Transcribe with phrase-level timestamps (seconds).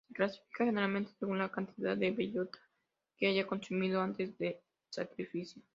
[0.07, 2.57] Se clasifica generalmente según la cantidad de bellota
[3.17, 4.57] que haya consumido antes del
[4.89, 5.61] sacrificio.